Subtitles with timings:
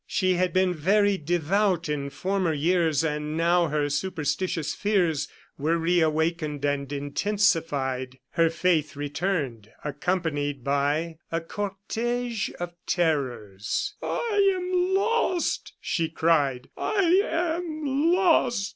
[0.07, 5.27] She had been very devout in former years, and now her superstitious fears
[5.59, 8.17] were reawakened and intensified.
[8.31, 13.93] Her faith returned, accompanied by a cortege of terrors.
[14.01, 18.69] "I am lost!" she cried; "I am lost!"